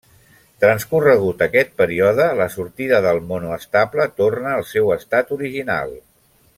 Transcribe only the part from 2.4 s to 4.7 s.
sortida del monoestable torna al